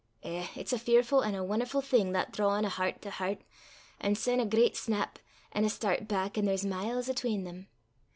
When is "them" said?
7.43-7.67